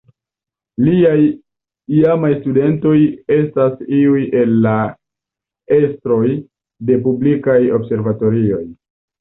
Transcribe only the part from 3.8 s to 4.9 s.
iuj el la